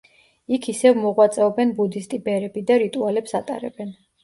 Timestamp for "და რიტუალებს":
2.73-3.39